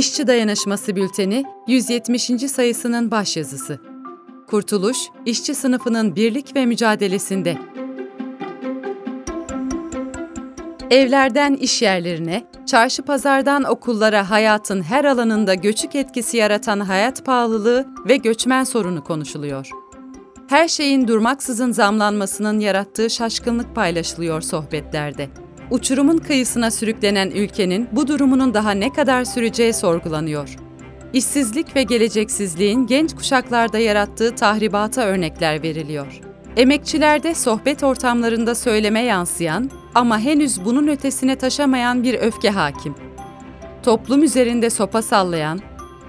[0.00, 2.24] İşçi Dayanışması Bülteni 170.
[2.24, 3.78] sayısının başyazısı.
[4.46, 7.58] Kurtuluş, işçi sınıfının birlik ve mücadelesinde.
[10.90, 18.16] Evlerden iş yerlerine, çarşı pazardan okullara hayatın her alanında göçük etkisi yaratan hayat pahalılığı ve
[18.16, 19.70] göçmen sorunu konuşuluyor.
[20.48, 25.28] Her şeyin durmaksızın zamlanmasının yarattığı şaşkınlık paylaşılıyor sohbetlerde
[25.70, 30.56] uçurumun kıyısına sürüklenen ülkenin bu durumunun daha ne kadar süreceği sorgulanıyor.
[31.12, 36.20] İşsizlik ve geleceksizliğin genç kuşaklarda yarattığı tahribata örnekler veriliyor.
[36.56, 42.94] Emekçilerde sohbet ortamlarında söyleme yansıyan ama henüz bunun ötesine taşamayan bir öfke hakim.
[43.82, 45.60] Toplum üzerinde sopa sallayan,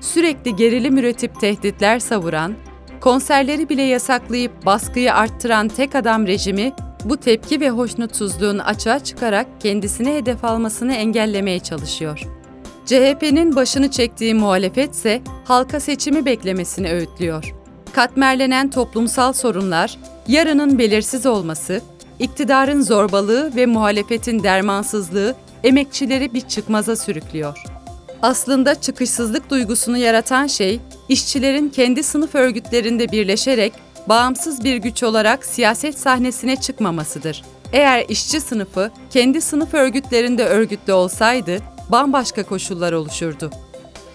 [0.00, 2.54] sürekli gerilim üretip tehditler savuran,
[3.00, 6.72] konserleri bile yasaklayıp baskıyı arttıran tek adam rejimi
[7.04, 12.22] bu tepki ve hoşnutsuzluğun açığa çıkarak kendisine hedef almasını engellemeye çalışıyor.
[12.86, 17.54] CHP'nin başını çektiği muhalefet ise halka seçimi beklemesini öğütlüyor.
[17.92, 21.80] Katmerlenen toplumsal sorunlar, yarının belirsiz olması,
[22.18, 27.64] iktidarın zorbalığı ve muhalefetin dermansızlığı emekçileri bir çıkmaza sürüklüyor.
[28.22, 33.72] Aslında çıkışsızlık duygusunu yaratan şey, işçilerin kendi sınıf örgütlerinde birleşerek
[34.08, 37.42] bağımsız bir güç olarak siyaset sahnesine çıkmamasıdır.
[37.72, 43.50] Eğer işçi sınıfı kendi sınıf örgütlerinde örgütlü olsaydı bambaşka koşullar oluşurdu.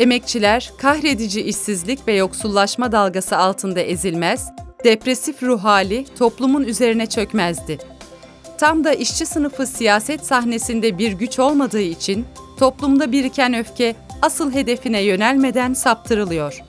[0.00, 4.48] Emekçiler kahredici işsizlik ve yoksullaşma dalgası altında ezilmez,
[4.84, 7.78] depresif ruh hali toplumun üzerine çökmezdi.
[8.58, 12.26] Tam da işçi sınıfı siyaset sahnesinde bir güç olmadığı için
[12.58, 16.62] toplumda biriken öfke asıl hedefine yönelmeden saptırılıyor.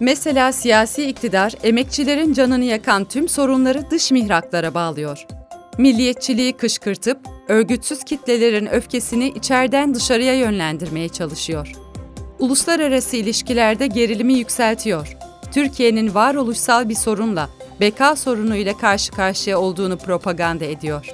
[0.00, 5.26] Mesela siyasi iktidar emekçilerin canını yakan tüm sorunları dış mihraklara bağlıyor.
[5.78, 7.18] Milliyetçiliği kışkırtıp
[7.48, 11.72] örgütsüz kitlelerin öfkesini içeriden dışarıya yönlendirmeye çalışıyor.
[12.38, 15.16] Uluslararası ilişkilerde gerilimi yükseltiyor.
[15.52, 17.48] Türkiye'nin varoluşsal bir sorunla,
[17.80, 21.06] beka sorunuyla karşı karşıya olduğunu propaganda ediyor.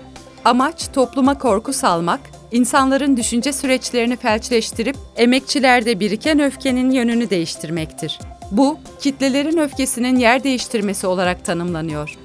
[0.45, 2.21] Amaç topluma korku salmak,
[2.53, 8.19] insanların düşünce süreçlerini felçleştirip emekçilerde biriken öfkenin yönünü değiştirmektir.
[8.51, 12.19] Bu, kitlelerin öfkesinin yer değiştirmesi olarak tanımlanıyor.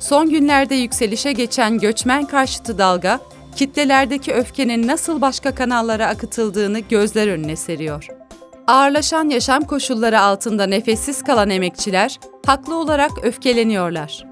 [0.00, 3.20] Son günlerde yükselişe geçen göçmen karşıtı dalga,
[3.56, 8.06] kitlelerdeki öfkenin nasıl başka kanallara akıtıldığını gözler önüne seriyor.
[8.66, 14.24] Ağırlaşan yaşam koşulları altında nefessiz kalan emekçiler haklı olarak öfkeleniyorlar.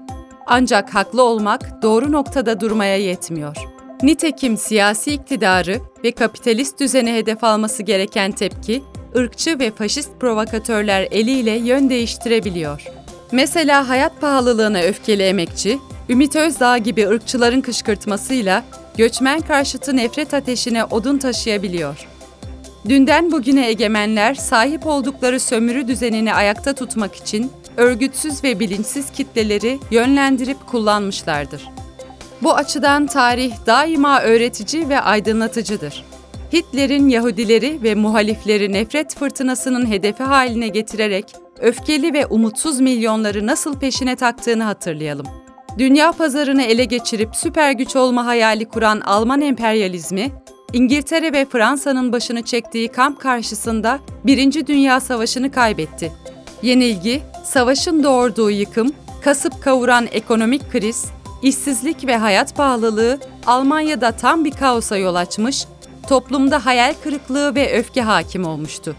[0.47, 3.57] Ancak haklı olmak doğru noktada durmaya yetmiyor.
[4.03, 8.83] Nitekim siyasi iktidarı ve kapitalist düzene hedef alması gereken tepki
[9.15, 12.85] ırkçı ve faşist provokatörler eliyle yön değiştirebiliyor.
[13.31, 15.79] Mesela hayat pahalılığına öfkeli emekçi,
[16.09, 18.63] Ümit Özdağ gibi ırkçıların kışkırtmasıyla
[18.97, 22.07] göçmen karşıtı nefret ateşine odun taşıyabiliyor.
[22.89, 30.67] Dünden bugüne egemenler sahip oldukları sömürü düzenini ayakta tutmak için örgütsüz ve bilinçsiz kitleleri yönlendirip
[30.67, 31.69] kullanmışlardır.
[32.41, 36.03] Bu açıdan tarih daima öğretici ve aydınlatıcıdır.
[36.53, 44.15] Hitler'in Yahudileri ve muhalifleri nefret fırtınasının hedefi haline getirerek öfkeli ve umutsuz milyonları nasıl peşine
[44.15, 45.27] taktığını hatırlayalım.
[45.77, 50.31] Dünya pazarını ele geçirip süper güç olma hayali kuran Alman emperyalizmi,
[50.73, 56.11] İngiltere ve Fransa'nın başını çektiği kamp karşısında Birinci Dünya Savaşı'nı kaybetti.
[56.61, 58.91] Yenilgi, savaşın doğurduğu yıkım,
[59.23, 61.05] kasıp kavuran ekonomik kriz,
[61.43, 65.65] işsizlik ve hayat pahalılığı Almanya'da tam bir kaosa yol açmış
[66.07, 68.95] toplumda hayal kırıklığı ve öfke hakim olmuştu.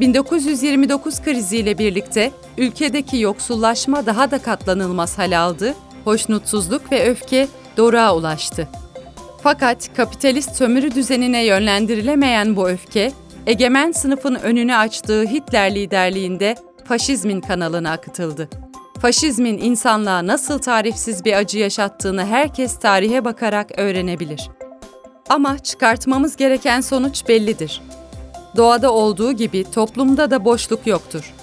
[0.00, 8.68] 1929 kriziyle birlikte ülkedeki yoksullaşma daha da katlanılmaz hal aldı, hoşnutsuzluk ve öfke doruğa ulaştı.
[9.42, 13.12] Fakat kapitalist sömürü düzenine yönlendirilemeyen bu öfke,
[13.46, 16.54] egemen sınıfın önünü açtığı Hitler liderliğinde
[16.84, 18.48] faşizmin kanalına akıtıldı.
[19.00, 24.50] Faşizmin insanlığa nasıl tarifsiz bir acı yaşattığını herkes tarihe bakarak öğrenebilir.
[25.30, 27.82] Ama çıkartmamız gereken sonuç bellidir.
[28.56, 31.34] Doğada olduğu gibi toplumda da boşluk yoktur.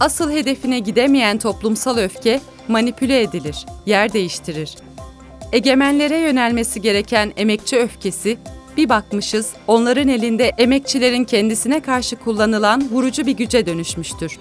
[0.00, 4.74] Asıl hedefine gidemeyen toplumsal öfke manipüle edilir, yer değiştirir.
[5.52, 8.38] Egemenlere yönelmesi gereken emekçi öfkesi
[8.76, 14.38] bir bakmışız onların elinde emekçilerin kendisine karşı kullanılan vurucu bir güce dönüşmüştür.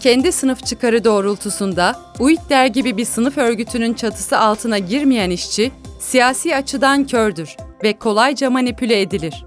[0.00, 7.06] Kendi sınıf çıkarı doğrultusunda UİTDER gibi bir sınıf örgütünün çatısı altına girmeyen işçi siyasi açıdan
[7.06, 9.44] kördür ve kolayca manipüle edilir.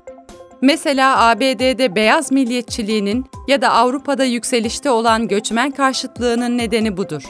[0.61, 7.23] Mesela ABD'de beyaz milliyetçiliğinin ya da Avrupa'da yükselişte olan göçmen karşıtlığının nedeni budur.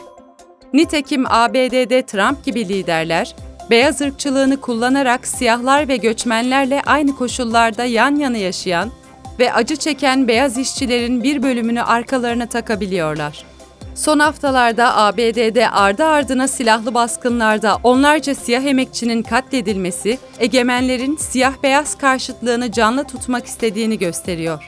[0.72, 3.36] Nitekim ABD'de Trump gibi liderler,
[3.70, 8.90] beyaz ırkçılığını kullanarak siyahlar ve göçmenlerle aynı koşullarda yan yana yaşayan,
[9.38, 13.44] ve acı çeken beyaz işçilerin bir bölümünü arkalarına takabiliyorlar.
[13.96, 23.04] Son haftalarda ABD'de ardı ardına silahlı baskınlarda onlarca siyah emekçinin katledilmesi, egemenlerin siyah-beyaz karşıtlığını canlı
[23.04, 24.66] tutmak istediğini gösteriyor.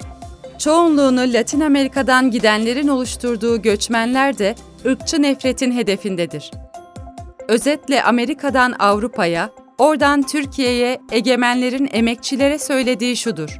[0.58, 4.54] Çoğunluğunu Latin Amerika'dan gidenlerin oluşturduğu göçmenler de
[4.86, 6.50] ırkçı nefretin hedefindedir.
[7.48, 13.58] Özetle Amerika'dan Avrupa'ya, oradan Türkiye'ye egemenlerin emekçilere söylediği şudur.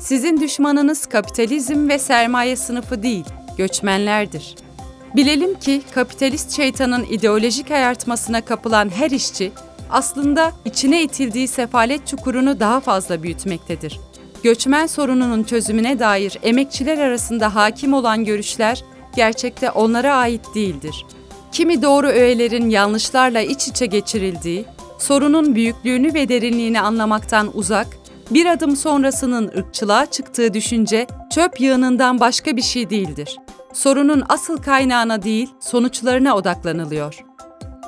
[0.00, 3.24] Sizin düşmanınız kapitalizm ve sermaye sınıfı değil,
[3.58, 4.67] göçmenlerdir.
[5.16, 9.52] Bilelim ki kapitalist şeytanın ideolojik ayartmasına kapılan her işçi
[9.90, 14.00] aslında içine itildiği sefalet çukurunu daha fazla büyütmektedir.
[14.42, 18.84] Göçmen sorununun çözümüne dair emekçiler arasında hakim olan görüşler
[19.16, 21.06] gerçekte onlara ait değildir.
[21.52, 24.64] Kimi doğru öğelerin yanlışlarla iç içe geçirildiği,
[24.98, 27.86] sorunun büyüklüğünü ve derinliğini anlamaktan uzak,
[28.30, 33.36] bir adım sonrasının ırkçılığa çıktığı düşünce çöp yığınından başka bir şey değildir.
[33.78, 37.24] Sorunun asıl kaynağına değil, sonuçlarına odaklanılıyor.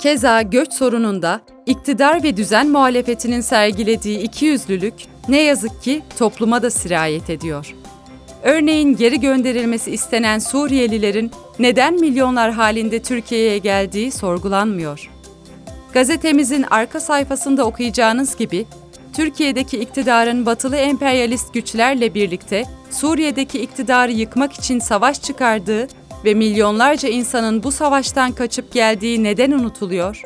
[0.01, 4.95] Keza göç sorununda iktidar ve düzen muhalefetinin sergilediği ikiyüzlülük
[5.29, 7.75] ne yazık ki topluma da sirayet ediyor.
[8.43, 15.11] Örneğin geri gönderilmesi istenen Suriyelilerin neden milyonlar halinde Türkiye'ye geldiği sorgulanmıyor.
[15.93, 18.67] Gazetemizin arka sayfasında okuyacağınız gibi
[19.21, 25.89] Türkiye'deki iktidarın batılı emperyalist güçlerle birlikte Suriye'deki iktidarı yıkmak için savaş çıkardığı
[26.25, 30.23] ve milyonlarca insanın bu savaştan kaçıp geldiği neden unutuluyor?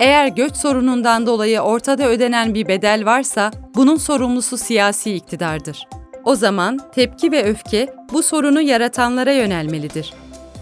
[0.00, 5.88] Eğer göç sorunundan dolayı ortada ödenen bir bedel varsa bunun sorumlusu siyasi iktidardır.
[6.24, 10.12] O zaman tepki ve öfke bu sorunu yaratanlara yönelmelidir.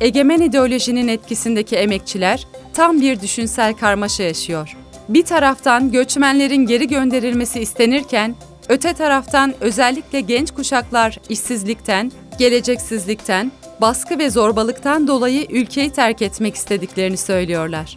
[0.00, 4.76] Egemen ideolojinin etkisindeki emekçiler tam bir düşünsel karmaşa yaşıyor.
[5.08, 8.34] Bir taraftan göçmenlerin geri gönderilmesi istenirken,
[8.69, 17.16] öte taraftan özellikle genç kuşaklar işsizlikten, geleceksizlikten, baskı ve zorbalıktan dolayı ülkeyi terk etmek istediklerini
[17.16, 17.96] söylüyorlar.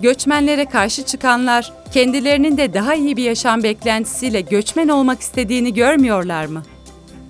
[0.00, 6.62] Göçmenlere karşı çıkanlar kendilerinin de daha iyi bir yaşam beklentisiyle göçmen olmak istediğini görmüyorlar mı?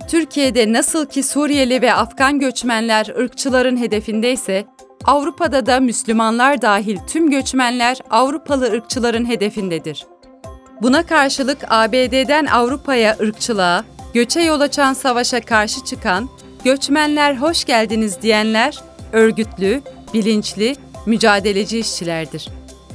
[0.09, 4.65] Türkiye'de nasıl ki Suriyeli ve Afgan göçmenler ırkçıların hedefindeyse,
[5.05, 10.05] Avrupa'da da Müslümanlar dahil tüm göçmenler Avrupalı ırkçıların hedefindedir.
[10.81, 16.29] Buna karşılık ABD'den Avrupa'ya ırkçılığa, göçe yol açan savaşa karşı çıkan,
[16.63, 18.79] göçmenler hoş geldiniz diyenler
[19.13, 19.81] örgütlü,
[20.13, 20.75] bilinçli,
[21.05, 22.49] mücadeleci işçilerdir.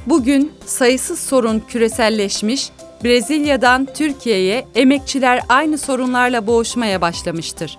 [0.05, 2.69] Bugün sayısız sorun küreselleşmiş,
[3.03, 7.77] Brezilya'dan Türkiye'ye emekçiler aynı sorunlarla boğuşmaya başlamıştır.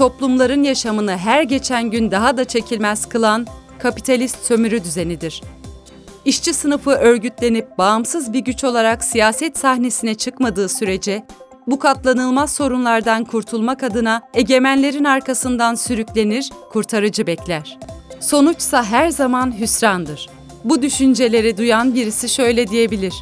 [0.00, 3.46] Toplumların yaşamını her geçen gün daha da çekilmez kılan
[3.78, 5.42] kapitalist sömürü düzenidir.
[6.24, 11.26] İşçi sınıfı örgütlenip bağımsız bir güç olarak siyaset sahnesine çıkmadığı sürece
[11.66, 17.78] bu katlanılmaz sorunlardan kurtulmak adına egemenlerin arkasından sürüklenir, kurtarıcı bekler.
[18.20, 20.28] Sonuçsa her zaman hüsrandır.
[20.64, 23.14] Bu düşünceleri duyan birisi şöyle diyebilir.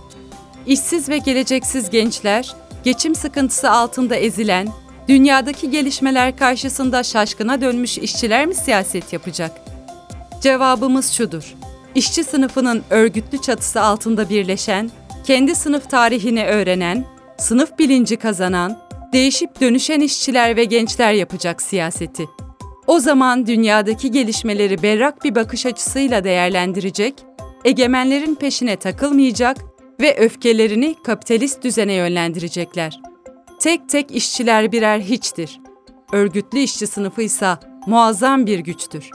[0.66, 2.54] İşsiz ve geleceksiz gençler,
[2.84, 4.68] geçim sıkıntısı altında ezilen,
[5.08, 9.50] dünyadaki gelişmeler karşısında şaşkına dönmüş işçiler mi siyaset yapacak?
[10.42, 11.54] Cevabımız şudur.
[11.94, 14.90] İşçi sınıfının örgütlü çatısı altında birleşen,
[15.24, 17.04] kendi sınıf tarihini öğrenen,
[17.38, 18.78] sınıf bilinci kazanan,
[19.12, 22.28] değişip dönüşen işçiler ve gençler yapacak siyaseti.
[22.86, 27.14] O zaman dünyadaki gelişmeleri berrak bir bakış açısıyla değerlendirecek,
[27.64, 29.56] egemenlerin peşine takılmayacak
[30.00, 33.07] ve öfkelerini kapitalist düzene yönlendirecekler.
[33.58, 35.60] Tek tek işçiler birer hiçtir.
[36.12, 39.10] Örgütlü işçi sınıfı ise muazzam bir güçtür.